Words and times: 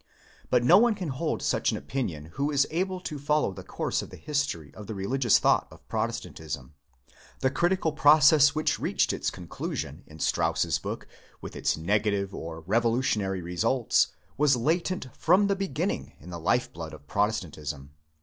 But 0.49 0.63
no 0.63 0.79
one 0.79 0.95
can 0.95 1.09
hold 1.09 1.43
such 1.43 1.69
an 1.69 1.77
opinion 1.77 2.31
who 2.33 2.49
is 2.49 2.65
able 2.71 2.99
to 3.01 3.19
follow 3.19 3.53
the 3.53 3.61
course 3.61 4.01
of 4.01 4.09
the 4.09 4.17
history 4.17 4.73
of 4.73 4.87
the 4.87 4.95
religious 4.95 5.37
thought 5.37 5.67
of 5.69 5.87
Protestantism, 5.87 6.73
The 7.41 7.51
critical 7.51 7.91
process 7.91 8.55
which 8.55 8.79
reached 8.79 9.13
its 9.13 9.29
conclusion 9.29 10.01
in 10.07 10.17
Strauss's 10.17 10.79
book, 10.79 11.07
with 11.39 11.55
its 11.55 11.77
negative 11.77 12.33
or 12.33 12.61
revolutionary 12.61 13.43
results, 13.43 14.07
was 14.39 14.55
latent 14.55 15.07
from 15.15 15.45
the 15.45 15.55
beginning 15.55 16.13
in 16.19 16.31
the 16.31 16.39
life 16.39 16.73
blood 16.73 16.93
of 16.93 17.05
Protestantism. 17.05 17.91